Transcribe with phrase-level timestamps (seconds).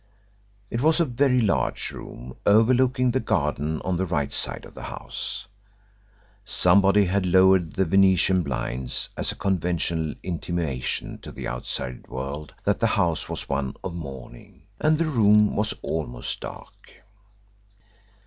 [0.71, 4.81] It was a very large room, overlooking the garden on the right side of the
[4.89, 5.45] house.
[6.43, 12.79] Somebody had lowered the Venetian blinds as a conventional intimation to the outside world that
[12.79, 17.03] the house was one of mourning, and the room was almost dark.